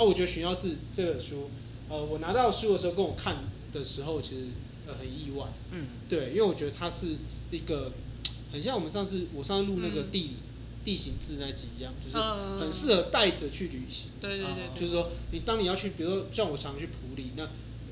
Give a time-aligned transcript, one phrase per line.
[0.00, 1.50] 啊，我觉得《寻妖志》这本书，
[1.90, 3.36] 呃，我拿到书的时候跟我看
[3.70, 4.44] 的时候，其实
[4.86, 5.46] 呃很意外。
[5.72, 7.16] 嗯，对，因为我觉得它是
[7.50, 7.92] 一个
[8.50, 12.16] 很像我们上次我上次录那个地理、嗯、地形志那集一样，就是
[12.58, 14.12] 很适合带着去旅行。
[14.18, 17.42] 对对对，对，就是说你当你要去，比如说像我常去普里，那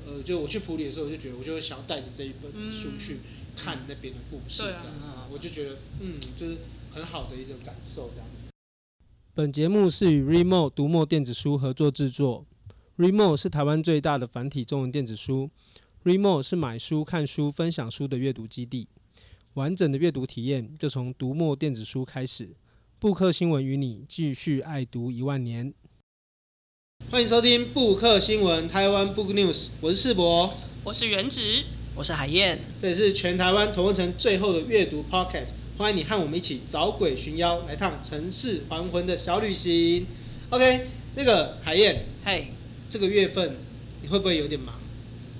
[0.07, 3.19] 呃，就我去普里的时候，我就觉得我就会想要带着这一本书去
[3.55, 6.57] 看那边的故事，这样子，我就觉得嗯，就是
[6.89, 8.49] 很好的一种感受，这样子。
[9.39, 12.45] 本节目是与 Readmoo 读墨电子书合作制作。
[12.97, 15.49] Readmoo 是台湾最大的繁体中文电子书。
[16.03, 18.89] Readmoo 是买书、看书、分享书的阅读基地。
[19.53, 22.49] 完整的阅读体验就从读墨电子书开始。
[22.99, 25.73] 布克新闻与你继续爱读一万年。
[27.09, 31.63] 欢迎收听布克新闻台湾 Book News，我是世博，我是原植，
[31.95, 32.59] 我是海燕。
[32.77, 35.51] 这也是全台湾同一层最后的阅读 Podcast。
[35.79, 40.05] 欢迎你和我们一起找鬼寻妖，来趟城市还魂的小旅行。
[40.49, 42.51] OK，那个海燕，嘿，
[42.89, 43.55] 这个月份
[44.01, 44.75] 你会不会有点忙？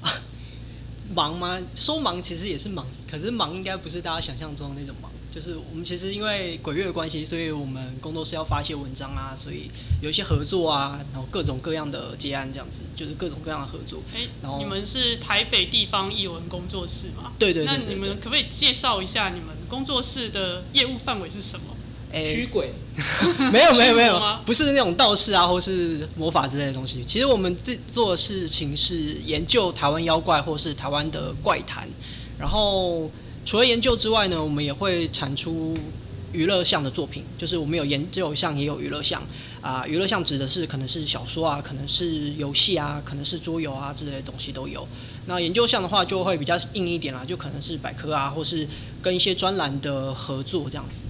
[1.13, 1.59] 忙吗？
[1.75, 5.11] 说忙其实也是忙，可是忙应该不是大家想象中的那种忙。
[5.29, 9.69] 就是我们其实因为鬼月的关系，所以我们工作室要发一些文章啊，所以
[10.01, 14.01] 有一些合作啊，然后各种各样的接案这样子，就是各种各样的合作。
[14.15, 17.33] 哎，然后你们是台北地方译文工作室吗？
[17.37, 17.87] 对对，对，对，对，对。
[17.89, 21.65] 那你们可不可以介绍一下你们工作室的业务范围是什么？
[22.11, 22.73] 驱鬼？
[23.53, 27.03] 没有没有没有，不是那种道士啊，或是魔法之类的东西。
[27.05, 31.87] 其实我们这做的事情是研究台湾妖怪，或是台湾的怪谈，
[32.37, 33.09] 然后。
[33.45, 35.75] 除了研究之外呢，我们也会产出
[36.31, 39.23] 娱乐向的作品，就是我们有研究向，也有娱乐项
[39.59, 39.83] 啊。
[39.87, 44.87] 娱乐项指的是可能是小说啊，可能是游戏啊，可能是桌游啊之类的东西都有。
[45.29, 48.67] 那研究项的话就会比较硬一点啦，就可能是百科啊，或是
[49.01, 51.03] 跟一些专栏的合作这样子。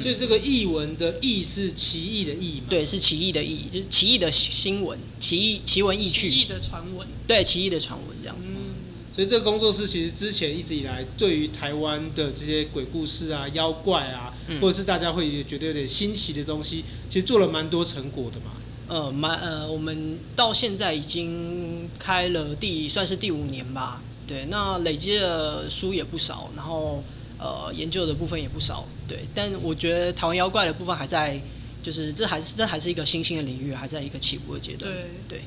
[0.00, 2.66] 所以这个译文的译是奇异的异吗？
[2.68, 7.06] 对，是奇异的异，就是奇异的新闻，奇异奇闻异趣，奇异的传闻。
[7.26, 8.50] 对，奇异的传闻这样子。
[8.50, 8.82] 嗯
[9.14, 18.52] 所以这个工作室其实之前一直以来，对于台湾的这些鬼故事啊、妖怪啊，嗯、或者是大家会觉得有点新奇的东西，其实做了蛮多成果的嘛。
[18.92, 24.02] 呃，蛮呃，我们到现在已经开了第算是第五年吧。
[24.26, 27.02] 对，那累积的书也不少，然后
[27.38, 28.86] 呃，研究的部分也不少。
[29.08, 31.40] 对，但我觉得台湾妖怪的部分还在，
[31.82, 34.92] 就是这还是这还是一个新兴的领域，还在一个起步的阶段。
[34.92, 35.40] 对对。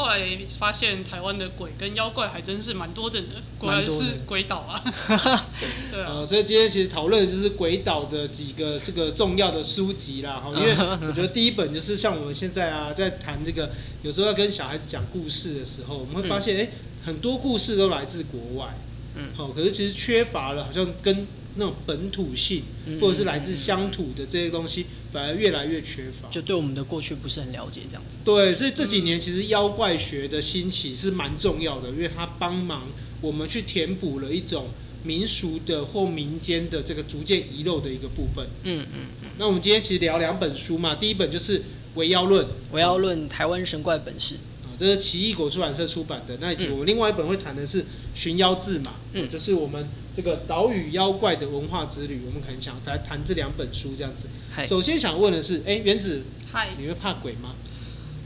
[0.00, 0.18] 后来
[0.58, 3.26] 发现台湾的鬼跟妖怪还真是蛮多的呢，
[3.58, 4.82] 果然是鬼岛啊。
[5.92, 10.40] 对啊、呃，所以今天其实讨论的就是鬼岛的几个这个重要的书籍啦。
[10.42, 10.72] 哈，因为
[11.06, 13.70] 我觉得第一本就是像我们现在啊，在谈这个，
[14.02, 16.70] 有时候要跟小孩子讲故事的时候，我们会发现，哎、嗯，
[17.04, 18.74] 很多故事都来自国外。
[19.16, 19.28] 嗯。
[19.36, 21.26] 好，可是其实缺乏了，好像跟
[21.60, 22.64] 那种本土性，
[23.00, 24.86] 或者是来自乡土的这些东西。
[25.12, 28.20] 反而越来越缺乏，就对我们的过去不是很了解，这样子。
[28.24, 32.84] 对，所以这几年其实妖怪学的兴起是蛮重要的，因为它帮忙
[33.20, 34.68] 我们去填补了一种
[35.02, 38.46] 民俗的或民间的这个逐渐遗漏的一个部分。
[38.62, 39.30] 嗯嗯嗯。
[39.36, 41.58] 那我们今天其实聊两本书嘛，第一本就是
[41.96, 44.36] 《微妖论》，《微妖论》台湾神怪本事。
[44.62, 46.38] 啊，这是奇异果出版社出版的。
[46.40, 47.82] 那以及我们另外一本会谈的是
[48.14, 49.88] 《寻妖志》嘛，嗯，就是我们。
[50.12, 54.28] 这个岛屿妖怪的文化之旅，我们可能想来谈这两本书这样子。
[54.66, 57.54] 首先想问的是，哎，原子，嗨，你会怕鬼吗？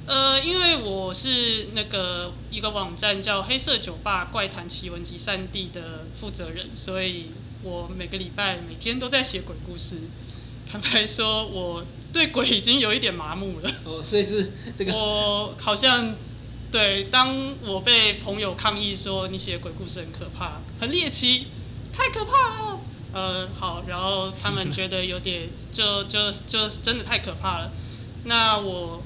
[0.07, 7.27] 呃，因为我是那个一个网站叫“黑色酒吧怪谈奇闻集散地”的负责人，所以
[7.63, 9.97] 我每个礼拜每天都在写鬼故事。
[10.67, 13.71] 坦白说，我对鬼已经有一点麻木了。
[13.85, 16.15] 哦，所以是这个，我好像
[16.75, 17.33] 对，当
[17.67, 21.47] 我被朋友抗议说你写的鬼故事很可怕、很猎奇。
[21.93, 22.81] 太可怕了，
[23.13, 27.71] 呃，好，然后他们觉得有点，就 就就真的太可怕了。
[28.25, 29.01] 那我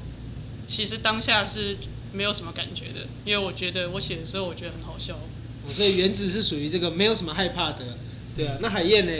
[0.66, 1.76] 其实当下是
[2.10, 5.18] 没有什么感觉的，因为我觉得我写的时候我觉得很好笑。
[5.68, 7.84] 所以原子是属于这个没有什么害怕的，
[8.34, 8.56] 对啊。
[8.62, 9.12] 那海燕呢？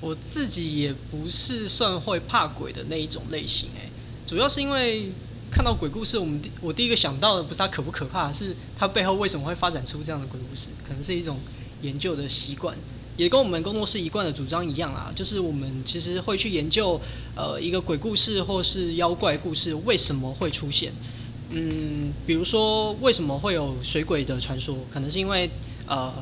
[0.00, 3.90] 我自己也不是算会怕鬼的那一种类型，哎，
[4.24, 5.10] 主要是因为
[5.52, 11.38] 看到鬼故事，我们我第一个想到的不是它可不可怕，是它背后为什么会发展出这样的鬼故事，可能是一种。
[11.82, 12.78] 研究的习惯
[13.16, 16.96] 也跟我们工作室一贯的主张一样啊，就是我们其实会去研究，
[17.34, 20.92] 呃，一个鬼故事或是妖怪故事为什么会出现。
[21.50, 25.50] 嗯，比如说为什么会有水鬼的传说，可能是因为
[25.86, 26.14] 呃。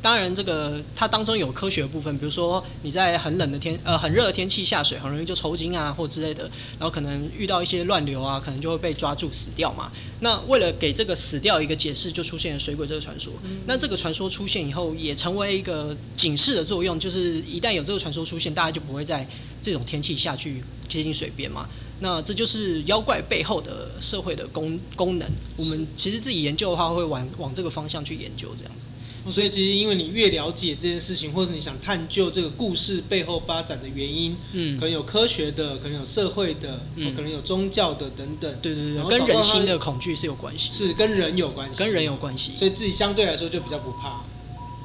[0.00, 6.44] 当然，这个它当中有科学的部分，比如说你在很冷的天，呃，很热的天气下水，很容易就抽筋啊，或之类的，
[6.78, 9.90] 然后可能遇到一些乱流啊，可能就会被抓住死掉嘛。
[10.20, 13.32] 那为了给这个死掉一个解释，就出现了水鬼这个传说。
[13.66, 19.28] 那这个传说出现以后，也成为一个警示的作用，就是一旦有这个传说出现，大家就不会在
[19.60, 21.68] 这种天气下去接近水边嘛。
[22.00, 25.28] 那这就是妖怪背后的社会的功功能。
[25.56, 28.88] 我们其实自己研究的话，会往往这个方向去研究这样子。
[29.30, 38.52] 所以其实因为你越了解这件事情，或者你想探究这个故事背后发展的原因，嗯，可能有科学的，可能有社会的，嗯，可能有宗教的等等。
[38.60, 42.52] 对对对，跟人心的恐惧是有关系，是跟人有关系，跟人有关系。
[42.56, 44.22] 所以自己相对来说就比较不怕。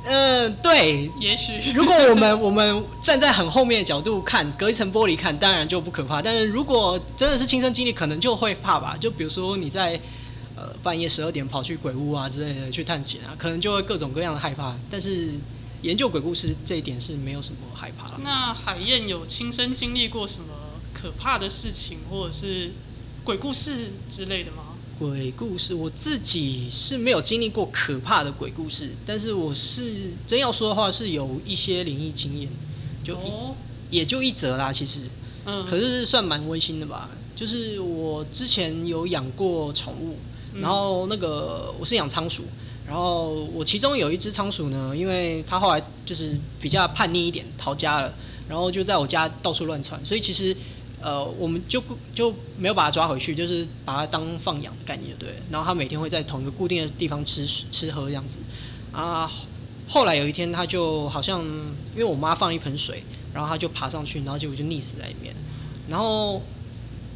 [0.05, 6.21] 嗯，对，也许如果我们我们站在很后面的角度看，隔一层玻璃看，当然就不可怕。
[6.21, 8.97] 但是如果真的是亲身经历，可能就会怕吧。
[8.99, 9.97] 就比如说你在
[10.55, 14.75] 呃半夜十二点跑去鬼屋啊之类的去探险啊，可能就会各种各样的害怕。
[14.89, 15.31] 但是
[15.81, 18.19] 研究鬼故事这一点是没有什么害怕了。
[18.23, 20.47] 那海燕有亲身经历过什么
[20.93, 22.71] 可怕的事情，或者是
[23.23, 24.63] 鬼故事之类的吗？
[24.99, 32.47] 鬼故事，我自己是没有经历过可怕的鬼故事，但是我是真要说的话，是有一些灵异经验，
[33.03, 33.55] 就、哦、
[33.89, 35.09] 也就一则啦，其实，
[35.45, 37.09] 嗯，可是算蛮温馨的吧。
[37.35, 40.17] 就是我之前有养过宠物，
[40.61, 42.43] 然后那个我是养仓鼠，
[42.87, 48.13] 然后我其中有一只仓鼠呢，因为它后来就是比较叛逆一点，逃家了，
[48.47, 50.55] 然后就在我家到处乱窜，所以其实。
[51.05, 51.83] 呃，我们就
[52.15, 55.35] 就没有把它抓回去，就是把它当放养的概念，对。
[55.51, 58.37] 然后它每天会在同一个固定的地方吃吃喝这样子。
[58.93, 59.29] 啊，
[59.85, 63.03] 后来有一天，它就好像因为我妈放一盆水，
[63.33, 65.35] 然后它就爬上去，然后结果就溺死在里面。
[65.89, 66.41] 然后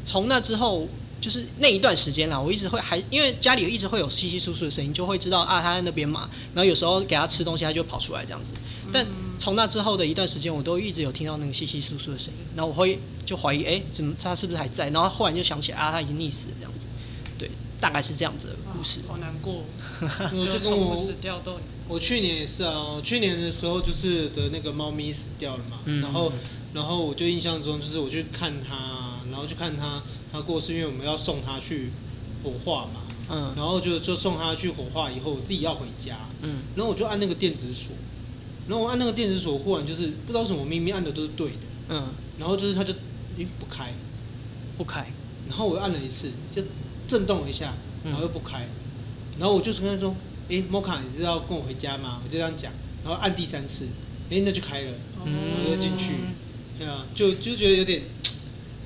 [0.04, 0.86] 从那之后，
[1.20, 6.30] 就是那一段时间啦，我一直会还因为家里一直会有稀稀疏疏的声音，就会知道啊，他在那边嘛。
[6.54, 8.54] 然后有时候给他吃东西，他就跑出来这样子。
[8.92, 9.06] 但
[9.38, 13.00] 从那之后的一段时间，我都一直有听到那个稀稀疏疏的声音，然后我会。
[13.28, 14.90] 就怀疑，哎、欸，怎么他是不是还在？
[14.92, 16.88] 然后忽然就想起来，啊，他已经溺死了这样子。
[17.38, 19.02] 对，大概是这样子的故事。
[19.06, 19.66] 好难过，
[20.32, 21.60] 就宠物死掉都。
[21.90, 26.32] 我去年也是啊，去年的时候就是的那个猫咪死掉了嘛，嗯、然后
[26.74, 28.76] 然后我就印象中就是我去看它，
[29.38, 30.02] 然后去看他
[30.32, 31.92] 他过世，因为我们要送他去
[32.44, 37.92] 火化嘛，嗯，然后就就送他去火化以后，我自己要回家，嗯，然后我就按那个电子锁，
[38.68, 41.56] 然后我按那个电子锁，忽然就是不知道为什么，明明按的都是对的，
[41.90, 42.08] 嗯，
[42.40, 42.94] 然后就是它就。
[43.60, 43.94] 不开，
[44.80, 45.06] 不开，
[45.48, 46.64] 然后我又按了一次，就
[47.08, 48.68] 震动了一下，然后又不开，
[49.38, 50.16] 然后我就是跟他说
[50.50, 52.74] ：“哎，摩卡，你知道跟我回家吗？”我就这样讲，
[53.04, 53.86] 然后按第三次，
[54.32, 54.92] 哎，那就开了，
[55.24, 56.14] 然后就进去，
[56.80, 58.32] 对啊，就就觉得有点，就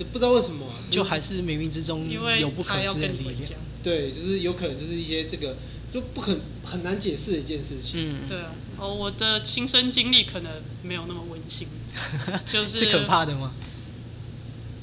[0.05, 5.57] 不知道为什么，就还是冥冥之中有不可知的力量，对，就是有可能就是一些这个
[5.93, 10.51] 就不可很难解释的一件事情，嗯，对啊，哦，我的亲身经历可能
[10.83, 11.67] 没有那么温馨，
[12.45, 13.53] 就是是可怕的吗？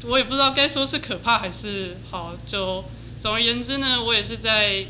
[0.04, 2.84] 我也不知道该说是可怕还是好，就
[3.18, 4.86] 总而言之呢，我也是在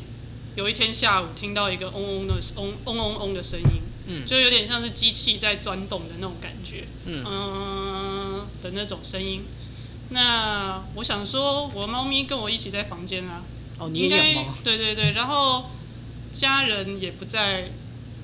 [0.54, 9.42] 有一天下午听到一个嗡嗡的嗡嗡嗡嗡的声音，嗯，就有点像是机器在钻动的那种感觉，嗯，嗯的那种声音。
[10.10, 13.44] 那我想说，我猫咪跟我一起在房间啊，
[13.78, 14.54] 哦，你也养猫？
[14.64, 15.66] 对对对，然后
[16.32, 17.70] 家人也不在，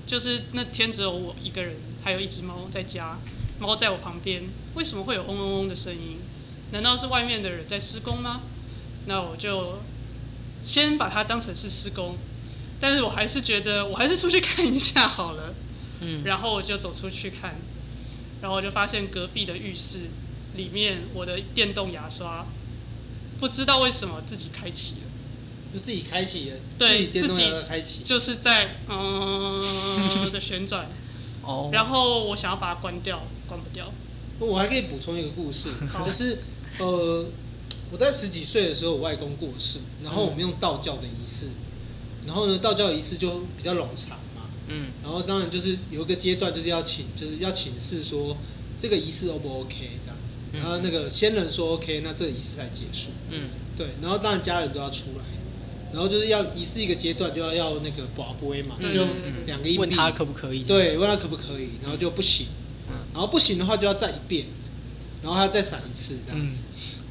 [0.06, 3.18] 就是那天只有我一个人，还有一只猫在家，
[3.58, 4.44] 猫在我旁边，
[4.74, 6.18] 为什么会有嗡嗡嗡的声音？
[6.72, 8.40] 难道是外面的人在施工吗？
[9.06, 9.78] 那我就
[10.64, 12.16] 先把它当成是施工，
[12.80, 15.54] 但是我还是觉得我还是出去看一下好了。
[16.00, 17.60] 嗯，然后我就走出去看，
[18.40, 20.08] 然后我就发现隔壁的浴室
[20.56, 22.46] 里面我的电动牙刷
[23.38, 25.00] 不知道为什么自己开启了，
[25.72, 29.60] 就自己开启了，对，自己开启，就是在嗯
[30.32, 30.88] 的旋转。
[31.42, 33.92] 哦，然后我想要把它关掉，关不掉。
[34.38, 35.68] 我还可以补充一个故事，
[36.04, 36.38] 就是。
[36.76, 37.24] 呃，
[37.92, 41.50] 我在十几岁的时候，我外公过世，然后我们用道教的仪式，
[42.26, 48.36] 然后呢，道教仪式就比较冗长嘛，嗯，然后当然就是有一个阶段就是要请，就是要请示说
[48.76, 49.90] 这个仪式 O 不 OK
[50.54, 55.24] 然后那个先人说 OK，那这个仪式才结束，嗯，对，然后当然家人都要出来，
[55.92, 59.06] 然后就是要仪式一个阶段就要要那个跋杯嘛，就
[59.46, 62.46] 两个硬币，问他可不可以，对，问他可不可以，然后就不行，
[63.12, 64.46] 然后不行的话就要再一遍。
[65.22, 66.64] 然后他再闪一次这样子，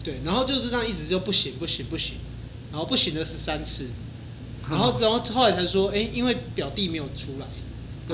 [0.04, 2.18] 对，然后就是这样一直就不行不行不行，
[2.72, 3.88] 然后不行了十三次，
[4.70, 7.48] 然后然后后来才说，哎，因为表弟没有出来，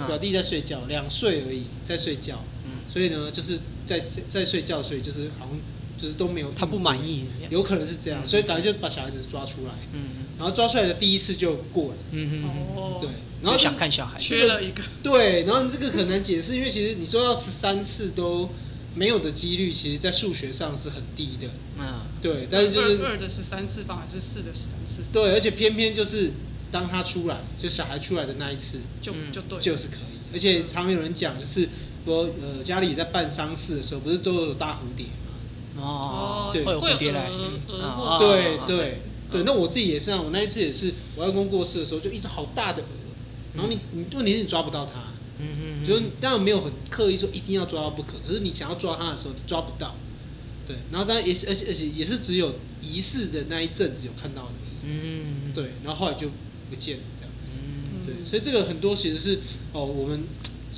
[0.08, 2.42] 表弟在睡觉，两岁而已在睡觉，
[2.88, 3.60] 所以呢就是
[3.98, 5.58] 在在睡觉，所以就是好像
[5.98, 13.10] 就是都没有，他不满意，有可能是这样，所以赶快就把小孩子抓出来，嗯然后抓出来的第一次就过了，嗯嗯对，
[13.42, 18.50] 然后想看小孩，缺了一个，对，然后这个很难解释，因为其实你说要十三次都。
[18.96, 21.48] 没有的几率，其实，在数学上是很低的。
[21.78, 25.12] 嗯，对，但是就是二的十三次方还是四的十三次方？
[25.14, 26.32] 对，而且偏偏就是
[26.72, 30.18] 当他出来，就小孩出来的那一次，就就对，就是可以。
[30.34, 31.70] 而且常有人讲，就是
[32.06, 35.82] 说，呃，家里在办丧事的时候，不是都有大蝴蝶吗？
[35.82, 37.30] 哦，对，会有蝴蝶来，
[38.20, 39.02] 对对
[39.32, 39.44] 对。
[39.44, 42.88] 那我自己也是啊，我那一次也是，我外公过世的时候，就一只好大的鹅，
[43.54, 45.48] 然后你你问题是你抓不到它，嗯
[45.82, 49.96] 嗯，就是当然没有很刻意说一定要抓到不可，可是你想要抓它的时候，你抓不到，
[50.68, 55.54] 对，然后当然也是而且而且也是只有仪式的那一阵子有看到而已，嗯。
[55.54, 56.28] 对，然后后来就
[56.70, 58.06] 不见了这样子，嗯。
[58.06, 59.40] 对，所以这个很多其实是
[59.72, 60.24] 哦我们。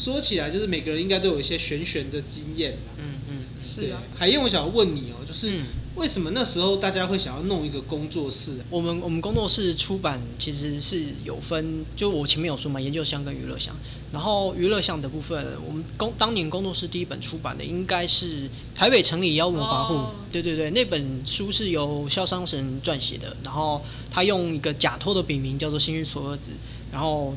[0.01, 2.75] 说起来，就是每个人应该都有一些玄玄的经验。
[2.97, 4.01] 嗯嗯，是啊。
[4.17, 5.61] 海燕，我想问你哦，就是
[5.93, 8.57] 为什么那时候大家会想要弄一个工作室？
[8.71, 13.75] 我们我们工作室出版其实是有分，就我前面有说嘛，研究项跟娱乐项。
[14.11, 18.25] 然后娱乐项的部分，我们工当年工作室第一本出版的应该是
[18.73, 19.97] 《台北城里妖魔跋扈》。
[20.31, 23.79] 对对对，那本书是由潇湘神撰写的，然后
[24.09, 26.53] 他用一个假托的笔名叫做幸运锁儿子，
[26.91, 27.35] 然后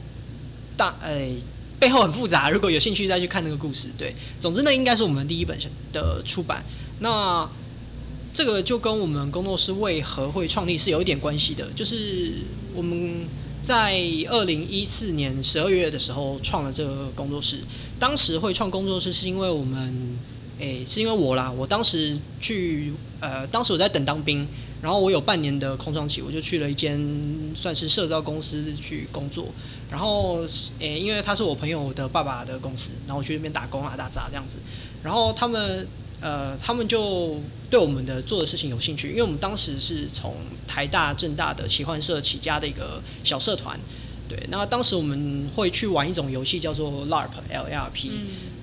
[0.78, 1.30] 大哎。
[1.78, 3.88] 背后很复杂，如果有兴趣再去看那个故事。
[3.99, 5.59] 对，总之那应该是我们第一本
[5.93, 6.64] 的出版。
[7.00, 7.49] 那
[8.33, 12.35] 这个就跟我们工作室为何会创立是有一点关系的，就是
[12.75, 13.26] 我们
[13.61, 17.59] 在二零一四年十二月的时候创了这个工作室。
[17.99, 20.19] 当时会创工作室是因为我们，
[20.59, 21.50] 诶，是因为我啦。
[21.50, 24.47] 我当时去，呃，当时我在等当兵，
[24.83, 27.00] 然后我有半年的空窗期，我就去了一间
[27.54, 29.47] 算是社造公司去工作。
[29.91, 30.41] 然后，
[30.81, 34.59] 诶，因为他是我朋友的爸爸的公司，然后我去那边打工啊、打杂这样子。
[35.03, 35.87] 然后他们，
[36.21, 40.37] 呃，他们就对我们的做的事情有兴趣，因为我们当时是从
[40.67, 43.79] 台大、政大的奇幻社起家的一个小社团。
[44.26, 48.11] 对，那当时我们会去玩一种游戏，叫做 LARP，L-A-R-P。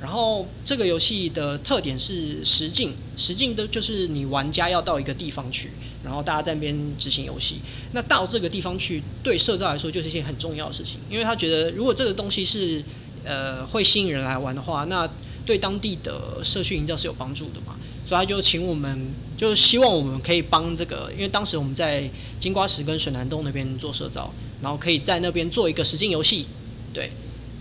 [0.02, 5.70] 然后这个游戏的特点是实境，实境的就是你玩家要到一个地方去。
[6.04, 7.58] 然后大家在那边执行游戏，
[7.94, 12.84] 那到这个地方去，对社造来说就是一件很重要的事情，因为他觉得如果这个东西是
[13.24, 15.10] 呃会吸引人来玩的话，那
[15.46, 26.48] 对当地的社区营造是有帮助的嘛，所以他就请我们，就希望我们可以帮这个，因为当时我们在金瓜石跟水南洞那边做社造，然后可以在那边做一个实境游戏，
[26.94, 27.12] 对，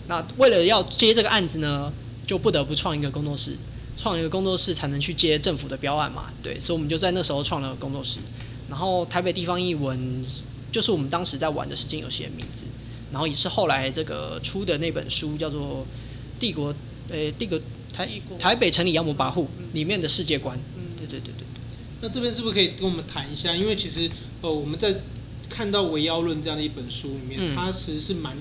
[0.08, 1.92] 那为了要接这个案子呢，
[2.26, 3.56] 就不得不创一个工作室。
[4.00, 8.18] 创一个工作室才能去接政府的标案嘛，对，所以我们就在那时候创了工作室。
[8.66, 10.24] 然后台北地方译文
[10.72, 12.64] 就是我们当时在玩的实境游戏的名字，
[13.12, 15.84] 然后也是后来这个出的那本书叫做
[16.40, 16.72] 《帝国》
[17.10, 17.60] 诶，帝国
[17.92, 20.58] 台台北城里妖魔跋扈里面的世界观。
[20.78, 21.46] 嗯，对对对对对。
[22.00, 23.54] 那这边是不是可以跟我们谈一下？
[23.54, 24.94] 因为其实呃我们在
[25.50, 28.34] 看到《围妖论》这样的一本书里面，它其实是蛮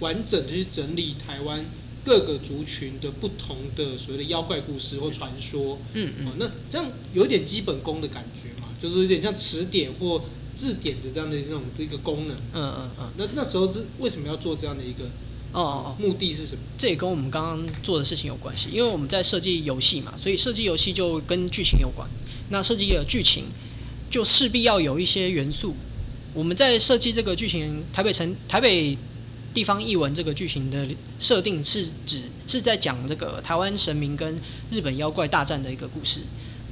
[0.00, 1.64] 完整的去整理台湾。
[2.06, 10.22] 各个族群的不同的所谓的妖怪故事或传说，嗯嗯，那这样有点基本功的感觉嘛，就是有点像词典或
[10.54, 13.12] 字典的这样的那种一个功能，嗯嗯嗯。
[13.18, 15.02] 那那时候是为什么要做这样的一个？
[15.52, 16.60] 哦哦，目的是什么？
[16.78, 22.08] 这也跟我们刚刚做的事情有关系，因为我们在设计游戏嘛，所以设计游戏就跟剧情有关。
[22.50, 23.46] 那设计的剧情
[24.08, 25.74] 就势必要有一些元素。
[26.32, 28.96] 我们在设计这个剧情，台北城台北。
[29.56, 30.86] 地方异闻这个剧情的
[31.18, 34.38] 设定是指是在讲这个台湾神明跟
[34.70, 36.20] 日本妖怪大战的一个故事。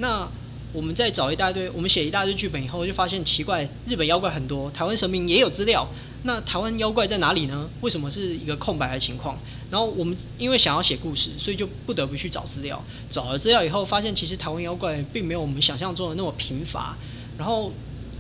[0.01, 0.29] 那
[0.71, 5.89] 我们在找一大堆，我们写一大堆剧本以后，就发现奇怪，日本妖怪很多，台湾神明也有资料。
[6.25, 7.67] 那台湾妖怪在哪里呢？
[7.81, 9.39] 为什么是一个空白的情况？
[9.71, 12.85] 然后我们因为想要写故事，所以就不得不去找资料。
[13.09, 16.99] 找了资料以后，发现其实台湾妖怪并没有我们想象中的那么贫乏。
[17.39, 17.73] 然后。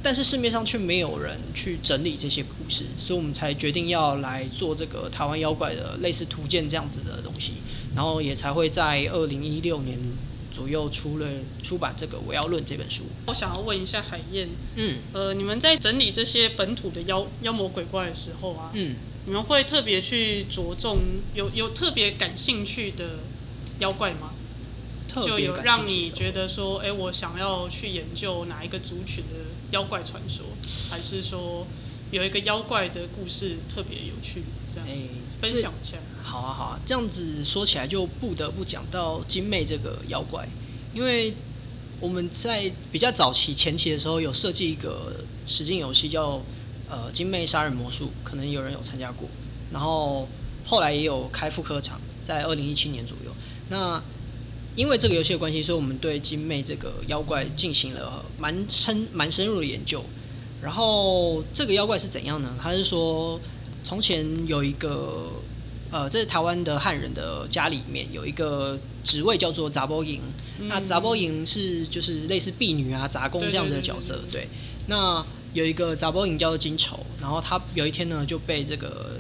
[0.04, 7.54] 但是市面上却没有人去整理这些故事，所以我们才决定要来做这个台湾妖怪的类似图鉴这样子的东西，
[7.96, 9.98] 然后也才会在二零一六年
[10.52, 11.26] 左右出了
[11.62, 13.04] 出版这个《我要论》这本书。
[13.28, 14.46] 我想要问一下海燕，
[14.76, 20.98] 嗯，呃，你们在整理这些本土的妖妖魔鬼怪的时候啊，嗯，你们会特别去着重
[21.32, 23.20] 有有特别感兴趣的
[23.78, 24.33] 妖怪吗？
[25.08, 29.36] 就有让你觉得说，哎、欸，我想要去研究哪一个族群的
[29.70, 30.44] 妖怪传说，
[30.90, 31.66] 还是说
[32.10, 34.42] 有一个妖怪的故事特别有趣，
[34.72, 34.96] 这样，哎，
[35.40, 35.98] 分享一下。
[36.20, 40.48] 好啊，好啊，这样子说起来就不得不讲到金妹这个妖怪，
[40.92, 41.32] 因为
[42.00, 46.42] 我们在比较早期前期的时候有设计一个实境游戏叫
[46.90, 49.28] 呃金妹杀人魔术，可能有人有参加过，
[49.70, 50.26] 然后
[50.64, 53.32] 后来也有开复刻场，在二零一七年左右，
[53.68, 54.02] 那。
[54.76, 60.04] 因为这个游戏的关系，所以我们对金妹这个妖怪进行了蛮深、蛮深入的研究。
[60.60, 62.50] 然后这个妖怪是怎样呢？
[62.60, 63.38] 他是说，
[63.84, 65.30] 从前有一个
[65.92, 70.20] 呃，这是台湾的汉人的家里面有一个职位叫做杂波营。
[70.68, 74.18] 那杂波营是就是类似婢女啊、杂工这样子的角色。
[74.32, 74.48] 对，
[74.88, 79.16] 那有一个杂波营叫做金绸，然后他有一天呢就被这个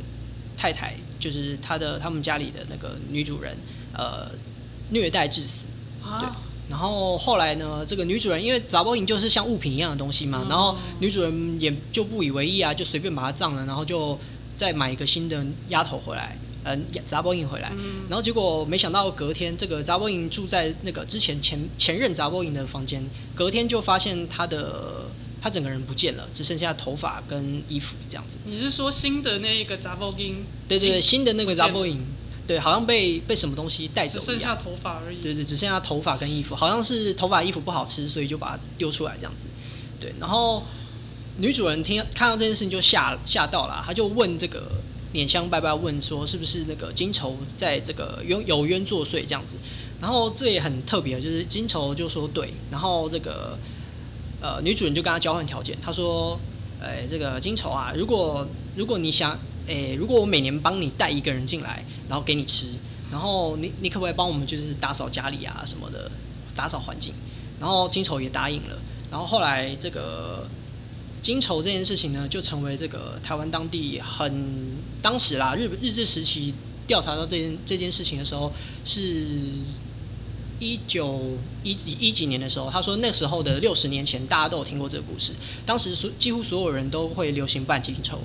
[0.56, 3.56] 太太，就是他的他们家里的那个女主人，
[3.92, 4.30] 呃。
[4.90, 5.68] 虐待致死，
[6.20, 6.28] 对，
[6.68, 14.18] 然后后来呢，这个女主人因为查某囝就是像物品一样的东西嘛，然后女主人也就不以为意啊，就随便把它葬了，然后就
[14.56, 17.72] 再买一个新的丫头回来，嗯，杂波营回来，
[18.08, 25.06] 然后结果没想到隔天这个杂波营住在那个之前前前任杂波营的房间，隔天就发现他的
[25.42, 28.38] 他整个人不见了，只剩下头发跟衣服这样子。
[28.44, 30.34] 你是说新的那一个查某囝？
[30.66, 31.98] 对对对，新的那个查某囝。
[32.46, 35.16] 对，好像被被什么东西带走，只剩下头发而已。
[35.22, 39.48] 对对，只剩下头发跟衣服，好像是头发衣服不好吃，所以就把它丢出来这样子。
[39.98, 40.62] 对，然后
[41.38, 44.70] 女主人听看到这件事情就吓吓到了，她就问这个
[45.12, 49.56] 捻香拜拜，问说是不是那个金仇在这个有有冤作祟这样子。
[49.98, 53.58] 然后这也很特别，就是金仇就说对，然后这个
[54.42, 56.38] 呃女主人就跟他交换条件，她说，
[56.78, 58.46] 哎，这个金仇啊，如果
[58.76, 59.38] 如果你想。
[59.66, 62.66] 诶，如果我每年帮你带一个人进来，然后给你吃，
[63.10, 66.10] 然后你你可不可以帮我们就是打扫家里啊什么的，
[66.54, 67.14] 打扫环境？
[67.58, 68.78] 然后金丑也答应了。
[69.10, 70.46] 然后后来这个
[71.22, 76.52] 金丑这件事情呢，就成为这个台湾当地很当时啦，日日治时期
[76.86, 78.52] 调查到这件这件事情的时候，
[78.84, 79.26] 是
[80.58, 85.32] 一九一几一几年的时候，他说那时候的六十年前，大家都有听过这个故事。
[85.64, 88.18] 当时所几乎所有人都会流行扮金丑。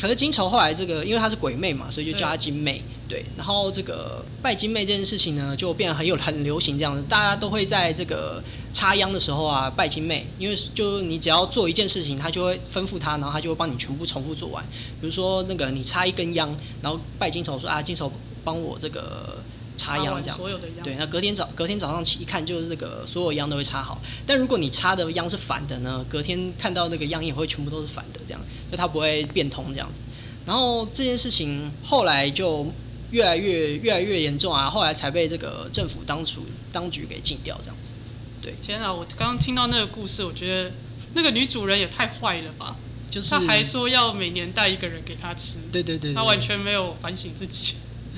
[0.00, 2.82] 可是金愁后来这个，因为她是鬼魅嘛，所以就叫她金妹。
[3.08, 14.64] 对，然后这个拜金妹这件事情呢，就变得很有很流行这样子，大家都会在这个插秧的时候啊拜金妹，因为就你只要做一件事情，她就会吩咐她，然后她就会帮你全部重复做完。
[15.00, 18.10] 比如说那个你插一根秧，然后拜金愁说啊，金愁
[18.44, 19.38] 帮我这个。
[19.76, 24.00] 插秧这样子，对，那隔天早隔天早上起一看，就是这个所有秧都会插好。
[24.26, 28.40] 但如果你插的秧是反的呢，隔天看到那个秧也会全部都是反的，这样，
[28.70, 30.00] 就它不会变通这样子。
[30.46, 32.72] 然后这件事情后来就
[33.10, 37.92] 越来越越来越严重啊，后来才被这个政府当初当局给禁掉这样子。
[38.40, 40.72] 对，天啊，我刚刚听到那个故事，我觉得
[41.14, 42.76] 那个女主人也太坏了吧，
[43.10, 47.74] 就是她还说要每年带一个人给她吃，对对对，对，她完全没有反省自己。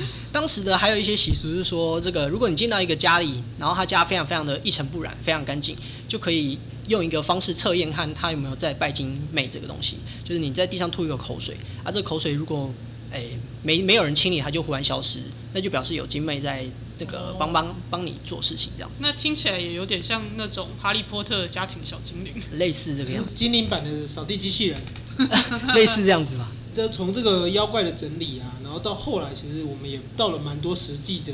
[0.33, 12.73] 当时的还有一些习俗是说，这个如果你进到一个家里，然后他家非常非常的一尘不染，非常干净，就可以用一个方式测验看他有没有在拜金妹这个东西，就是你在地上吐一个口水，啊，这个口水如果
[13.11, 15.21] 诶没没有人清理，它就忽然消失，
[15.53, 16.65] 那就表示有金妹在
[16.99, 19.03] 这个帮帮帮你做事情这样子。
[19.03, 24.81] 那听起来也有点像那种哈利波特的家庭小精灵，类似这个样子，精灵版的扫地机器人，
[25.75, 26.47] 类似这样子吧。
[26.75, 31.33] 就从这个妖怪的整理啊，然后到后来，其实我们也到了蛮多实际的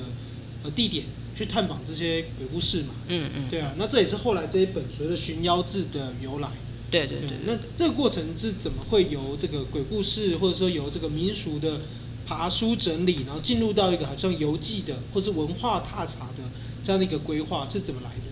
[0.63, 2.95] 呃地点去探访这些鬼故事嘛。
[3.09, 3.51] 嗯嗯。
[3.51, 6.49] 对啊，那这也是后来这一本所谓的《寻妖志》的由来。
[6.93, 7.39] 对对对，对。
[7.45, 11.81] 那这个过程是怎么会由这个鬼故事，或者说由这个民俗的
[12.25, 16.45] 爬书整理，然后进入到一个好像游记的，或是文化踏查的
[16.85, 18.31] 这样的一个规划，是怎么来的？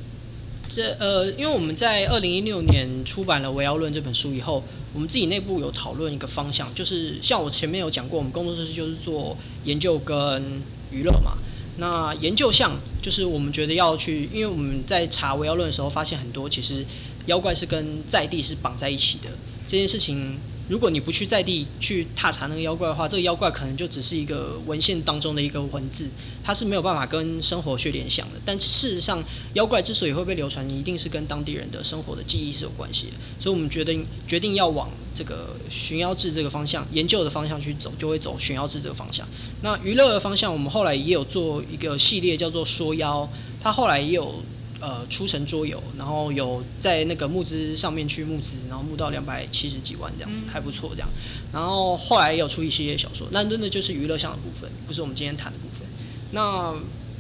[0.75, 10.43] 这呃，因为我们在二零一六年出版了《围妖论》这本书以后，我们自己内部有讨论一个方向，就是像我前面有讲过，我们工作室就是做研究跟
[10.91, 11.37] 娱乐嘛。
[11.77, 16.83] 那研究项就是我们觉得要去，因为我们在查《围妖论》的时候，发现很多其实
[17.27, 19.29] 妖怪是跟在地是绑在一起的
[19.69, 20.39] 这件事情。
[20.69, 26.09] 如果你不去在地去踏查那个妖怪的话，这个妖怪可能就只是一个文献当中的一个文字，
[26.43, 28.41] 它是没有办法跟生活去联想的。
[28.45, 29.23] 但事实上，
[29.55, 33.13] 妖怪之所以会被流传，一定是跟当地人的生活的记忆是有关系的。
[33.39, 39.27] 所以我们决定决定要往这个寻妖志这个方向研究的方向去走，就会走寻妖志这个方向。
[39.63, 43.29] 那娱乐的方向，我们后来也有做一个系列叫做说妖，
[43.61, 44.43] 它后来也有。
[44.83, 51.09] 呃，出成桌游，然后有在那个募资上面去募资，然后募到两百七十几万这样子，还不错这样。
[51.53, 55.87] 然后后来也有出一系列小说，那真的就是娱乐向的部分，不是我们今天谈的部分。
[56.33, 56.75] 那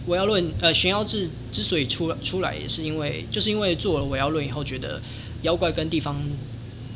[0.06, 5.00] 我要论，呃，寻妖志之所以出出来，也是因为就是因为做了我要论以后，觉得
[5.42, 6.20] 妖怪跟地方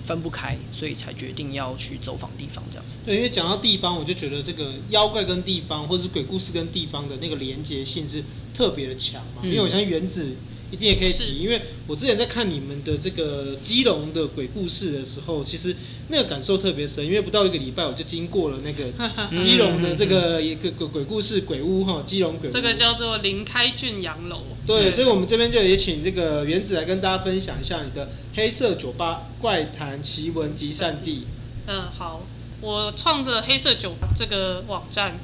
[0.03, 2.97] 分不开，所以才决定要去走访地方这样子。
[3.05, 8.21] 对，因为讲到地方，我就觉得这个妖怪跟地方，或者是鬼故事跟地方的那个连接性是
[8.53, 10.35] 特别的强嘛，因为我相信原子。
[10.77, 15.75] 一定也可以提，因为我之前在看你们的这个基隆的鬼故事的时候，其实
[16.09, 18.85] 那个感受特别深，因为不到一个礼拜我就经过了那个
[19.41, 22.53] 基隆的这个一个鬼鬼故事鬼屋哈，基隆鬼屋。
[22.53, 24.43] 这个叫做林开俊洋楼。
[24.67, 31.23] 对，所以我们这边就也请这个原子来跟大家分享一下你的黑色酒吧怪谈奇闻集散地。
[31.67, 32.21] 嗯，好，
[32.61, 35.19] 我创的黑色酒吧这个网站。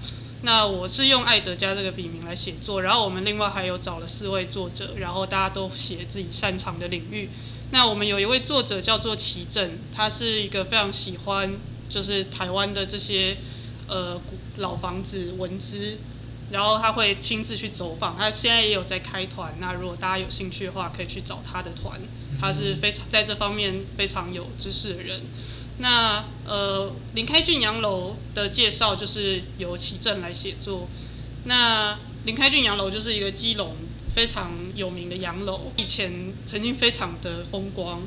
[0.44, 7.28] 那我是用爱德加这个笔名来写作，然后我们另外还有找了四位作者，然后大家都写自己擅长的领域。
[7.70, 11.54] 那我们有一位作者叫做齐正，他是一个非常喜欢
[11.88, 13.36] 就是台湾的这些
[13.86, 15.98] 呃古老房子、文资、
[16.50, 19.54] 然后他会亲自去走访，他现在也有在开团。
[19.60, 22.00] 那如果大家有兴趣的话，可以去找他的团，
[22.40, 25.22] 他是非常在这方面非常有知识的人。
[25.82, 30.88] 那呃，林开俊洋楼的介绍就是由齐正来写作。
[31.44, 33.74] 那林开俊洋楼就是一个基隆
[34.14, 38.00] 非常有名的洋楼，以前曾经非常的风光，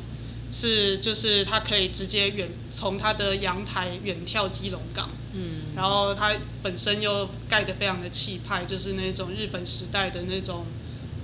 [0.53, 5.09] 是就是它可以直接远从它的阳台远眺基隆港。
[5.33, 6.33] 嗯，然后它
[6.63, 10.65] 本身又盖得非常的气派，就是那种日本时代的那种，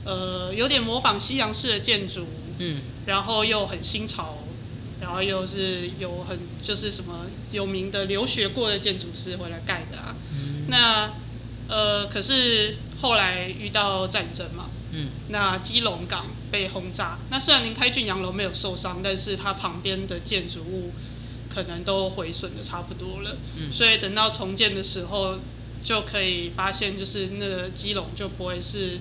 [0.04, 2.28] 呃，有点模仿西洋式的建筑。
[2.58, 4.38] 嗯，然后又很新潮。
[5.02, 11.12] 然后又是有很就是什么有名的留学过的建筑师回来盖的啊，嗯、那
[11.68, 20.92] 呃可是后来遇到战争嘛，嗯，那基隆港被轰炸，那虽然林开俊洋楼没有受伤，但是它旁边的建筑物
[21.50, 25.40] 可能都毁损的差不多了，嗯，所以等到重建的时候
[25.84, 29.00] 就可以发现，就是那个基隆就不会是。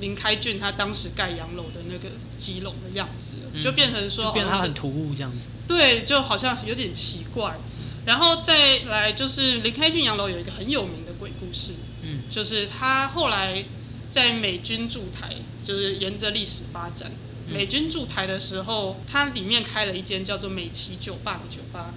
[0.00, 5.48] 林开俊他当时盖洋楼的那个基隆的样子，就变成说，变成很突兀这样子。
[5.66, 7.56] 对，就好像有点奇怪。
[8.04, 13.64] 然后再来就是林开俊洋楼有一个很有名的鬼故事，嗯，就是他后来
[14.10, 17.10] 在美军驻台，就是沿着历史发展，
[17.48, 21.94] 美军驻台的时候，它里面开了一间叫做美琪酒吧的酒吧。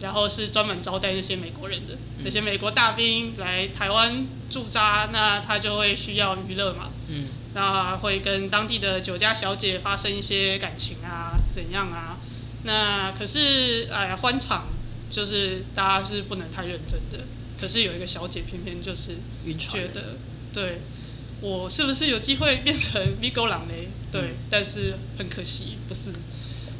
[0.00, 12.16] 然后是专门招待那些美国人的，那些美国大兵来台湾驻扎，那他就会需要娱乐嘛，嗯，那会跟当地的酒家小姐发生一些感情啊，怎样啊？
[12.64, 14.68] 那可是哎呀，欢场
[15.10, 17.26] 就是大家是不能太认真的。
[17.60, 19.18] 可是有一个小姐偏偏就是
[19.58, 20.16] 觉得，
[20.50, 20.80] 对，
[21.42, 23.74] 我是不是有机会变成米狗狼呢？
[24.10, 26.10] 对，嗯，但是很可惜不是。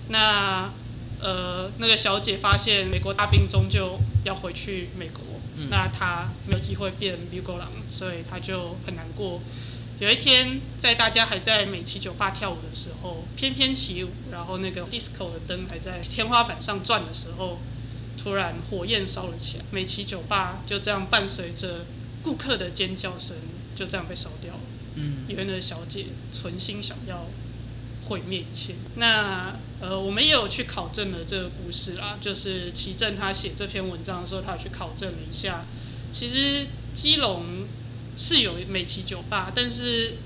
[0.09, 0.73] 那。
[1.23, 5.23] 呃，那个小姐发现美国大兵终究要回去美国，
[5.57, 9.41] 嗯、那她没有机会变绿狗狼，所以她就很难过。
[9.99, 17.59] 有一天，在大家还在美琪酒吧跳舞的时候，翩翩起舞，然后那个 disco 的灯还在天花板上转的时候，
[18.17, 21.85] 突然火焰烧了起来，美琪酒吧就这样伴随着
[22.23, 23.37] 顾客的尖叫声，
[23.75, 24.61] 就这样被烧掉了。
[24.95, 27.27] 嗯，因为那个小姐存心想要
[28.05, 28.75] 毁灭一切。
[28.95, 29.55] 那。
[29.81, 35.65] 呃，我们也有去考证了这个故事啦，就是齐正他写这篇文章的时候，他有去考证了一下。
[36.13, 37.45] 其实基隆
[38.17, 40.17] 是有美琪酒吧，但是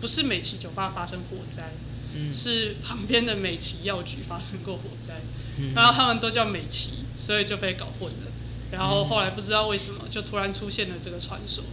[0.00, 1.72] 不是美琪酒吧发生火灾，
[2.14, 5.20] 嗯、是旁边的美琪药局发生过火灾，
[5.58, 8.30] 嗯、然后他们都叫美琪，所以就被搞混了。
[8.70, 11.64] 然后后来不知道为什么就突然出现了这个传说，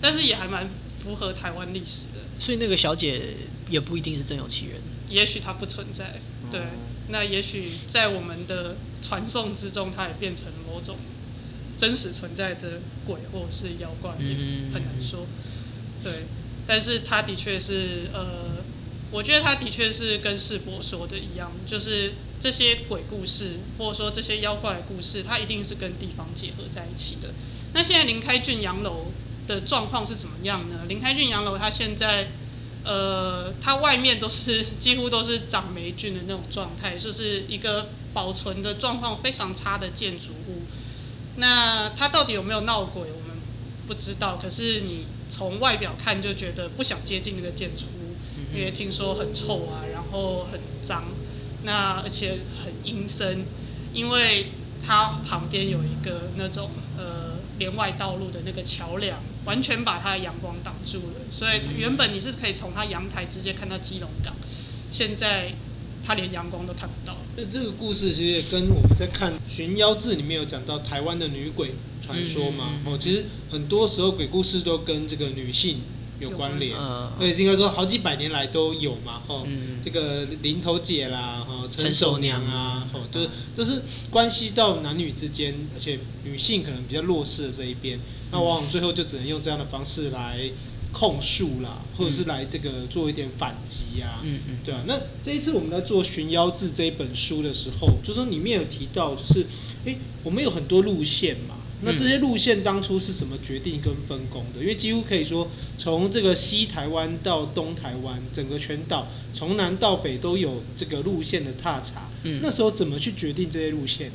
[0.00, 0.68] 但是也还蛮
[1.02, 2.20] 符合台湾历史的。
[2.38, 3.36] 所以那个小姐
[3.68, 6.20] 也不一定是真有其人，也许她不存在。
[6.54, 6.62] 对，
[7.08, 10.96] 那也许在我们的传送之中，它也变成某种
[11.76, 14.36] 真实存在的鬼或者是妖怪，也
[14.72, 15.26] 很难说。
[16.00, 16.26] 对，
[16.64, 18.62] 但是它的确是，呃，
[19.10, 27.30] 我觉得它的确是跟世博说的一样，就是这些鬼故事或者说这些妖怪的故事，它一定是跟地方结合在一起的。
[27.72, 29.06] 那现在林开俊洋楼
[29.48, 30.84] 的状况是怎么样呢？
[30.86, 32.28] 林开俊洋楼它现在。
[32.84, 40.62] 呃，它外面都是 几乎都是长霉菌的那种状态，就是一个保存的状况非常差的建筑物。
[41.36, 43.36] 那它到底有没有闹鬼，我们
[43.86, 44.38] 不知道。
[44.40, 48.14] 可是你从外表看就觉得不想接近那个建筑物，
[48.56, 51.04] 因为听说很臭啊，然后很脏，
[51.64, 53.44] 那而且很阴森，
[53.92, 54.52] 因为
[54.86, 56.82] 它旁边有一个那种呃
[57.58, 59.22] 连外道路的那个桥梁。
[59.44, 64.34] 完全把它的阳光挡住了，所以原本你是可以从它阳台直接看到基隆港，
[64.90, 65.52] 现在
[66.02, 67.14] 它连阳光都看不到。
[67.36, 72.80] 那这个故事其实也跟我们在看《寻妖志》里面有讲到台湾的女鬼传说嘛。
[72.86, 75.76] 哦，其实很多时候鬼故事都跟这个女性
[76.24, 76.74] 有关联，
[77.18, 79.22] 所以应该说好几百年来都有嘛。
[79.28, 79.46] 哦，
[79.84, 87.98] 这个林头姐啦，哈，陈守娘啊，哦，就是就是关系到男女之间，而且女性可能比较弱势的这一边。
[88.32, 90.50] 那往往最后就只能用这样的方式来
[90.90, 94.80] 控诉啦，或者是来这个做一点反击啊，嗯嗯，对啊。
[94.86, 99.46] 那这一次我们在做《寻妖志》这一本书的时候，就说里面有提到，就是
[99.84, 101.53] 诶，我们有很多路线嘛。
[101.84, 104.60] 那这些路线当初是怎么决定跟分工的？
[104.60, 112.08] 因为几乎可以说，从这个西台湾到东台湾，整个全岛从南到北都有这个路线的踏查。
[112.22, 114.10] 嗯，那时候怎么去决定这些路线？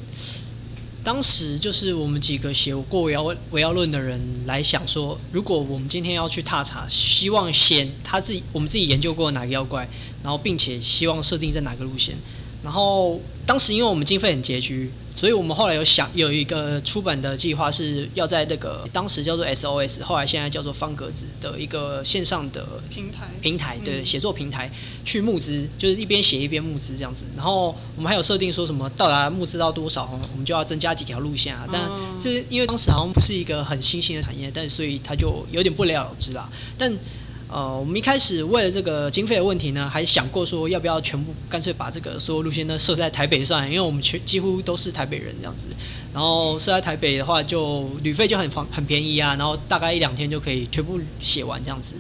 [1.01, 9.88] 当时就是我们几个写过围妖围妖论的人来想说，如果我们今天要去踏查，希望先他自己我们自己研究过哪个妖怪，
[10.21, 12.17] 然后并且希望设定在哪个路线。
[12.63, 24.69] 然后当时因为我们经费很拮据，所以我们后来有想有一个出版的计划，是要在那个当时叫做 SOS，后来现在叫做方格子的一个线上的平台平台，对，写作平台
[25.06, 27.26] 去募资，就是一边写一边募资这样子。
[27.36, 31.67] 然后我们还有设定说什么到达募资到多少，我们就要增加几条路线啊。
[31.72, 36.50] 但这因为当时好像不是一个很新兴的产业，但所以它就有点不了了之啦。
[36.78, 36.93] 但
[37.52, 45.66] 呃，我们一开始为了这个经费的问题呢，还想过说要不要全部干脆把这个所有路线呢设在台北算，因为我们全几乎都是台北人这样子。
[46.14, 51.96] 然后设在台北的话，就旅费就很方很便宜啊，然后大概一两天就可以全部写完这样子。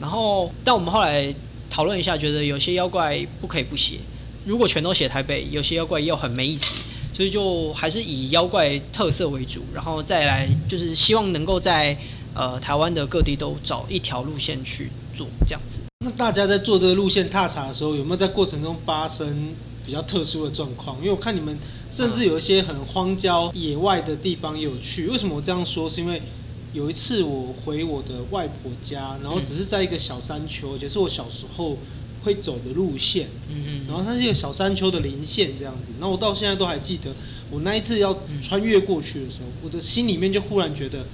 [0.00, 1.34] 然后，但我们后来
[1.68, 3.96] 讨论一下，觉得有些妖怪不可以不写，
[4.44, 6.76] 如果全都写台北，有些妖怪又很没意思，
[7.12, 11.98] 所以就还是以妖怪特色为主，然后再来就是希望能够在。
[12.34, 15.80] 呃，台湾的各地都找一条路线去做这样子。
[16.04, 19.52] 那大家在做这个路线踏查的时候，有没有在过程中发生
[19.84, 20.96] 比较特殊的状况？
[20.98, 21.56] 因为我看你们
[21.90, 25.08] 甚至有一些很荒郊野外的地方也有去。
[25.08, 25.86] 为什么我这样说？
[25.88, 26.22] 是因为
[26.72, 31.76] 有一次我回我的外婆家，然后只是在一个小山丘，而且是我小时候
[32.24, 33.28] 会走的路线。
[33.50, 33.86] 嗯嗯。
[33.86, 35.92] 然后它是一个小山丘的林线这样子。
[36.00, 37.12] 然后我到现在都还记得，
[37.50, 41.04] 我那一次要穿越过去的时候，我的心里面就忽然觉得。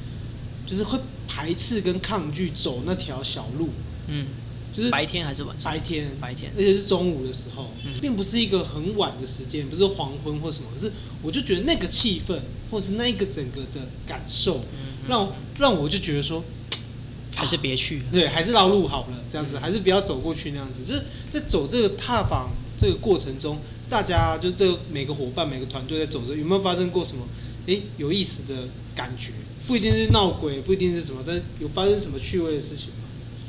[0.69, 3.71] 就是会排斥跟抗拒走那条小路，
[4.07, 4.27] 嗯，
[4.71, 5.73] 就是白天还是晚上？
[5.73, 12.39] 白天，白天，而且是中午的时候，嗯，并不是一个很晚的时间，不是黄昏或什么，可是我就觉得那个气氛，
[12.71, 16.45] 或是那个整个的感受，嗯，让让我就觉得说，
[17.35, 20.85] 还是别去，对，还是绕路好了，这样子，还是不要走过去那样子。
[20.85, 27.27] 就是在走这个踏访这个过程中，大家就这每个伙伴、每个团队在走着，有没有发生过什么
[27.65, 29.33] 诶有意思的感觉？
[29.69, 32.95] 不一定是闹鬼，不一定是什么，但有发生什么趣味的事情吗？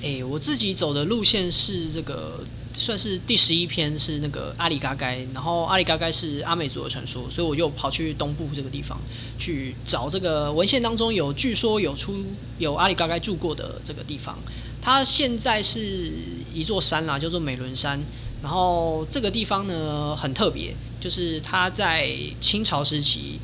[0.02, 2.42] 诶、我自己走的路线是这个，
[2.74, 9.00] 算是第十一篇是那个阿里嘎该，然后阿里嘎该是阿美族的传说，所以我就跑去东部这个地方
[9.40, 12.26] 去找这个文献当中有据说有出
[12.58, 14.38] 有阿里嘎该住过的这个地方，
[14.82, 16.12] 它现在是
[16.54, 17.98] 一座山啦，叫做美仑山，
[18.44, 23.40] 然后这个地方呢很特别，就是它在清朝时期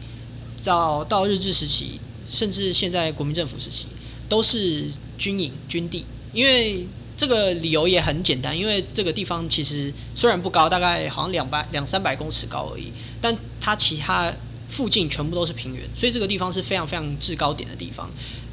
[0.62, 2.02] 到到日治时期。
[2.30, 3.88] 甚至现在国民政府时期
[4.28, 6.86] 都是军营军地，因为
[7.18, 14.34] 这个理由也很简单，因为这个地方其实虽然不高，大概好像两百两三百公尺高而已，但它其他
[14.68, 18.10] 附近全部都是平原，所以这个地方是非常非常制高点的地方。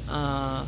[0.07, 0.65] 呃，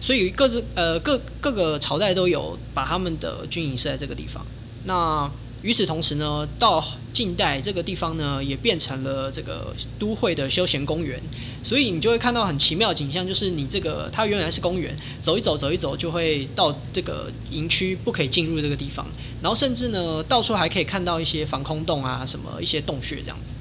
[0.00, 4.44] 所以各自呃各各个朝代都有把他们的军营设在这个地方。
[4.84, 5.30] 那
[5.62, 11.20] 与此同时呢，到近代这个地方呢，也变成了这个都会的休闲公园，
[11.62, 19.06] 所以你就会看到很奇妙的景象，就是你这个它原来是公园，走一走走一走就会到这个营区，不可以进入这个地方，
[19.42, 23.54] 然后甚至呢，到处还可以看到一些防空洞啊，什么一些洞穴这样子。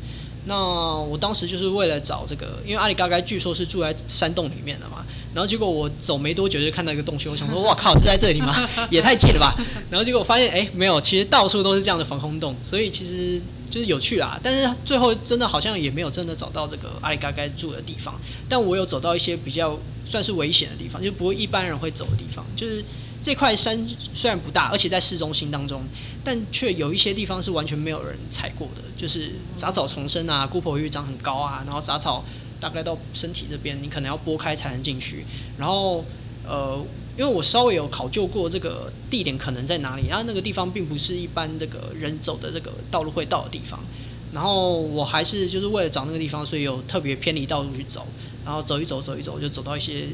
[0.45, 5.00] 那我当时就是为了找这个，因为阿里嘎嘎据说是住在山洞里面的嘛。
[5.33, 8.53] 然后结果我走没多久就看到一个洞穴，我想说 哇靠，是在这里吗？
[8.91, 9.55] 也太近了吧！
[9.89, 14.37] 然后结果我发现哎，没有，其实到处都是这样的防空洞，所以其实就是有趣啦。
[14.43, 22.45] 但是最后真的好像也没有真的找到这个阿里嘎该住的地方，但我有走到一些比较算是危险的地方，就不会一般人会走的地方。
[22.55, 22.83] 就是
[23.21, 25.81] 这块山虽然不大，而且在市中心当中，
[26.25, 32.25] 但却有一些地方是完全没有人踩过的，就是杂草丛生啊，姑婆芋长很高啊，然后杂草。
[32.61, 35.25] 大概到身体这边，你可能要拨开才能进去。
[35.57, 36.05] 然后，
[36.45, 36.79] 呃，
[37.17, 43.79] 因为我稍微有考究过这个地点可能在哪里，然后那个地方并不是一般这个人走的这个道路会到的地方。
[44.31, 48.07] 然后我还是就是为了找那个地方，所以有特别偏离道路去走。
[48.45, 50.05] 然后走一走，走一走，就走到一些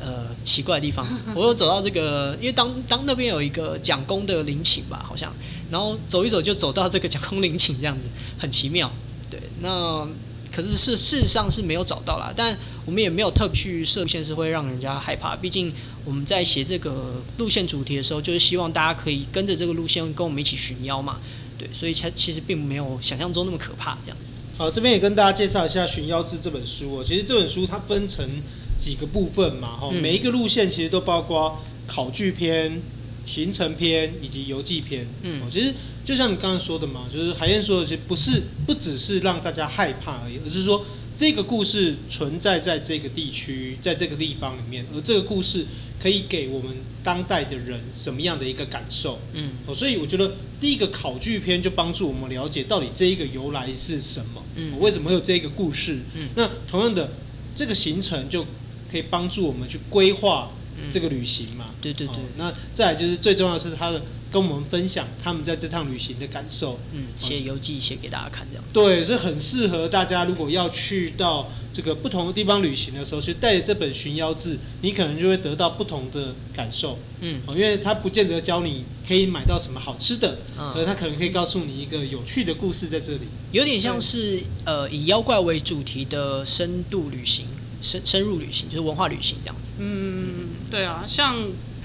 [0.00, 1.06] 呃奇怪的地方。
[1.36, 5.32] 我又走到这个，因为当当那边有一个蒋公的陵寝吧，好像。
[5.70, 8.08] 然后走一走就走到这个蒋公陵寝，这样子
[8.38, 8.90] 很奇妙。
[9.30, 10.08] 对，那。
[10.50, 15.36] 可是事事实上是没有找到啦，但我们也没有特别去设路线，是会让人家害怕。
[15.36, 15.72] 毕竟
[16.04, 21.20] 我们在写这个路线主题的时候，就是希望大家可以跟着这个路线跟我们一起寻妖嘛。
[21.56, 24.32] 对，所以它其实并没有想象中那么可怕这样子。
[24.58, 27.04] 好，这边也跟大家介绍一下《寻妖志》这本书哦。
[27.04, 28.28] 其实这本书它分成
[28.76, 32.80] 几个部分嘛，哈，每一个路线其实都包括考据篇、
[33.24, 35.06] 行程篇以及游记篇。
[35.22, 35.72] 嗯，其实。
[36.10, 40.84] 就像你刚才说的嘛，就是海燕说的，其实不是不只是让大家害怕而已，而是说
[41.16, 45.64] 这个故事存在在这个地区，在这个地方里面，而这个故事
[46.02, 49.20] 可以给我们当代的人什么样的一个感受？
[49.34, 56.00] 嗯，哦，所以我觉得第一个考据篇就帮助我们了解到底这一个由来是什么，嗯，为什么会有这个故事？
[56.16, 57.08] 嗯，那同样的
[57.54, 58.44] 这个行程就
[58.90, 60.50] 可以帮助我们去规划
[60.90, 61.66] 这个旅行嘛？
[61.80, 62.16] 对对对。
[62.36, 64.02] 那再来就是最重要的是它的。
[64.30, 66.78] 跟我们分享他们在这趟旅行的感受。
[66.92, 68.72] 嗯，写游记写给大家看这样子。
[68.72, 76.98] 对，所以很适合大家，如果要去到这个不同的地方旅行的时候，去带着这本《寻妖志》，你可能就会得到不同的感受。
[77.20, 83.22] 嗯，因为它不见得教你可以买到什么好吃的，嗯，可是他可能可以告诉你一个有趣的故事在这里。
[83.52, 87.46] 有点像是呃以妖怪为主题的深度旅行、
[87.82, 89.72] 深深入旅行，就是文化旅行这样子。
[89.78, 91.36] 嗯，对啊，像。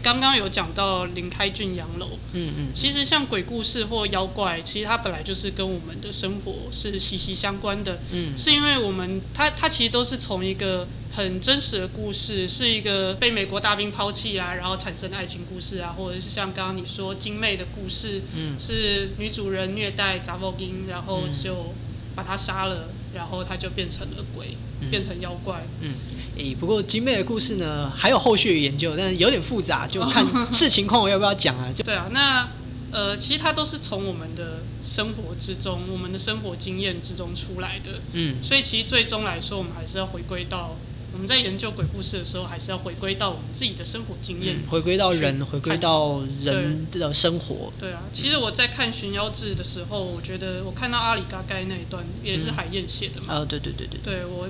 [0.06, 21.74] 刚刚有讲到林开俊洋楼，嗯嗯，其实像鬼故事或妖怪，其实它本来就是跟我们的生活是息息相关的，嗯，是因为我们它它其实都是从一个很真实的故事，是一个被美国大兵抛弃啊，然后产生的爱情故事啊，或者是像刚刚你说精妹的故事，嗯，是女主人虐待查某囝，然后就
[22.14, 24.56] 把他杀了，然后他就变成了鬼。
[24.90, 25.94] 变成妖怪，嗯，
[26.38, 31.72] 诶、欸，不过精美的故事呢，还有后续的研究，但是有点复杂，就看视情况，我要不要讲啊？
[31.74, 32.50] 就 对啊，那
[32.92, 40.76] 呃，其实它都是从我们的生活之中，我们的生活经验之中出来的，嗯，所以其实最终来说，我们还是要回归到。
[41.14, 47.72] 我们在研究鬼故事的时候，还是要回归到我们自己的生活经验，回归到人，回归到人的生活。
[47.80, 53.36] 对啊，其实我在看《寻妖志》的时候，我觉得我看到阿里嘎盖那一段也是海燕写的嘛。
[53.36, 53.98] 啊、嗯，对对对对。
[54.04, 54.46] 对，我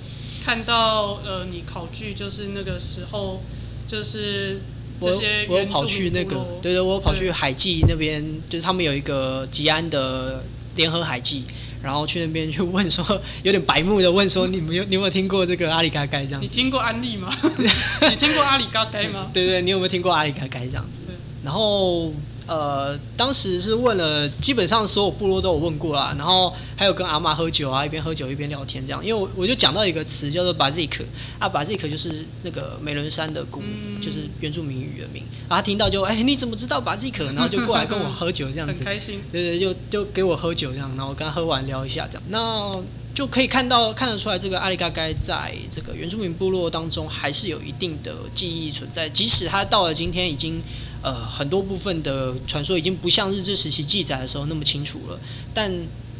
[0.45, 3.41] 看到呃，你考据就是那个时候，
[3.87, 4.61] 就是
[5.01, 10.43] 这些我我跑去那个，对对，我跑去海记那边，就是他们有一个吉安的
[10.75, 11.43] 联合海记。
[11.81, 13.03] 然后去那边去问说，
[13.43, 16.41] 有点白目的问说，你没有你有没有听过这个阿里嘎嘎这样子？
[16.41, 17.29] 你听过安利吗？
[18.09, 19.29] 你听过阿里嘎嘎吗？
[19.33, 21.01] 对对，你有没有听过阿里嘎嘎这样子？
[21.43, 22.13] 然后。
[22.47, 29.03] 呃，当时是问了，基本上所有部落都有问过啦，然后还有跟阿妈喝酒啊，一边喝酒一边聊天这样。
[29.03, 31.03] 因为我我就讲到一个词叫做巴 z 克
[31.39, 35.23] 啊，巴 z 克就是那个美仑山的古，嗯、就是原住民语的名。
[35.47, 37.25] 然后他听到就哎，你怎么知道巴 z 克？
[37.33, 39.19] 然后就过来跟我喝酒这样子，很开心。
[39.31, 42.23] 对对，就就给我喝酒这样，然后跟他喝完聊一下这样。
[42.29, 42.75] 那
[43.15, 50.61] 就可以看到看得出来，这个阿里嘎该在这个原住民部落当中还是有一定的记忆存在，即使他到了今天已经。
[51.05, 55.19] 呃，很多部分的传说已经不像日治时期记载的时候那么清楚了，
[55.53, 55.71] 但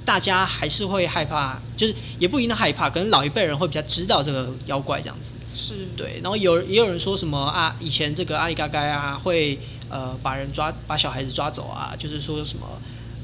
[0.05, 5.33] 大家还是会害怕，就是也不一定害怕，可能老一辈人会比较知道这个妖怪这样子。
[5.55, 12.67] 是对，然后有也有人说什么啊，以前这个阿里嘎嘎啊会呃把人抓把小孩子抓走啊，就是说什么。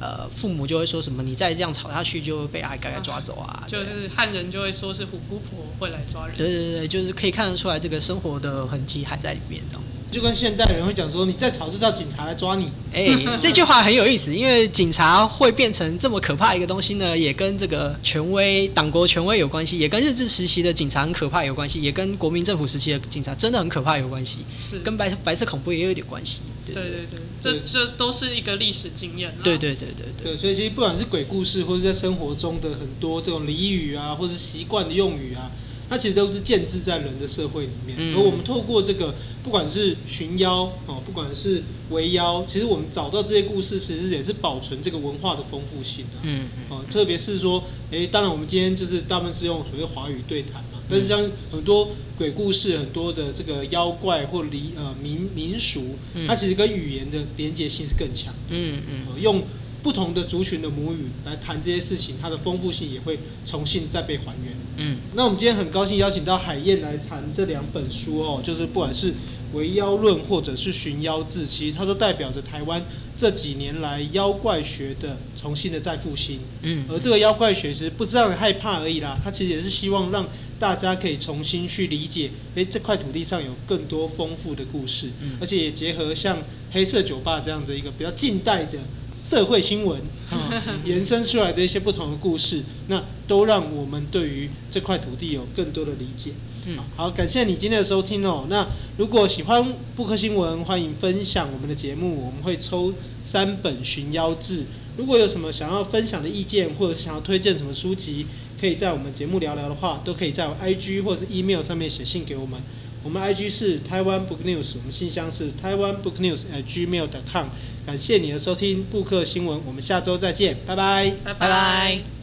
[0.01, 3.63] 呃，父母就会说什么，你再这样吵下去，就会被阿里嘎该抓走啊。
[3.67, 6.35] 就是汉人就会说是虎姑婆会来抓人。
[6.35, 9.99] 对对对，就是可以看得出来，这个生活的痕迹还在里面，这样子。
[10.11, 12.65] 就跟现代人会讲说，你再吵就叫警察来抓你。
[12.91, 24.39] 哎、欸， 这句话很有意思，因为警察会变成这么可怕一个东西呢，也跟这个权威、党国权威有关系，也跟日治时期的警察很可怕有关系，也跟国民政府时期的警察真的很可怕有关系。
[24.57, 26.41] 是，跟白白色恐怖也有点关系。
[26.73, 29.35] 对对对，这这都是一个历史经验。
[29.43, 35.51] 对对对对对，对，所以其实不管是鬼故事，或者在生活中的很多这种俚语啊，或者习惯的用语啊，
[35.89, 37.97] 它其实都是建制在人的社会里面。
[37.99, 46.17] 嗯、而我们透过这个，不管是寻妖哦，不管是围妖，其实我们找到这些故事，其实也是保存这个文化的丰富性的。
[46.21, 46.63] 嗯嗯。
[46.69, 51.17] 哦，特别是说，诶，当然我们今天就是大部分是用所谓华语对谈嘛，但是像
[51.49, 51.87] 很多。
[52.17, 55.95] 鬼故事很多的这个妖怪或离呃民民俗，
[56.27, 58.31] 它其实跟语言的连结性是更强。
[58.49, 59.41] 嗯嗯，用
[59.81, 64.55] 不同的族群的母语来谈这些事情，它的丰富性也会重新再被还原。
[64.77, 69.11] 嗯，那我们今天很高兴邀请到海燕来谈这两本书哦，就是不管是
[69.53, 72.79] 《围妖论》或者是《寻妖志》，其实它都代表着台湾
[73.17, 76.37] 这几年来妖怪学的重新的再复兴。
[76.61, 80.23] 嗯，而这个妖怪学其实不是让人害怕而已啦，它其实也是希望让。
[80.61, 86.37] 大家可以重新去理解，诶，这块土地上有更多丰富的故事，嗯、而且也结合像
[86.71, 88.77] 黑色酒吧这样的一个比较近代的
[89.11, 96.33] 社会新闻，啊、 延伸出来的一些不同的故事，那都让我们对于这块土地有更多的理解。
[96.67, 98.45] 嗯，好，感谢你今天的收听哦。
[98.47, 102.93] 那如果喜欢布克新闻，欢迎分享我们的节目，我们会抽
[103.23, 104.61] 三本《寻妖志》。
[105.01, 108.27] 如果有什么想要分享的意见，或者是想要推荐什么书籍，
[108.59, 112.61] 可以在我们节目聊聊的话，都可以在 IG 或者是 email 上面写信给我们。
[113.03, 117.47] 我们 IG 是台湾 Book News，我们信箱是台湾 Book News at gmail.com。
[117.83, 122.20] 感谢你的收听，布克新闻，我们下周再见，拜拜，拜拜。